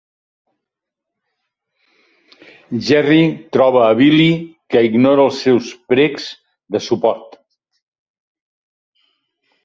[2.87, 3.19] Gerry
[3.57, 4.31] troba a Billy,
[4.75, 6.25] que ignora els seus precs
[6.77, 7.37] de suport.